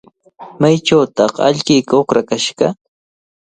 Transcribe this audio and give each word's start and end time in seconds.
¿Maychawtaq 0.61 1.33
allquyki 1.47 1.95
uqrakashqa? 2.01 2.67